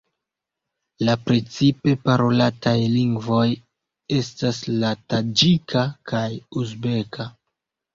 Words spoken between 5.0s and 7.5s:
taĝika kaj uzbeka.